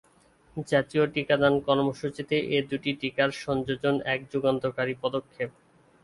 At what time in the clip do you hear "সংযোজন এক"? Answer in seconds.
3.43-4.19